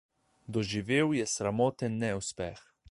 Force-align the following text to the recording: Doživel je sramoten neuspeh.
Doživel 0.55 1.09
je 1.19 1.27
sramoten 1.35 1.99
neuspeh. 2.05 2.59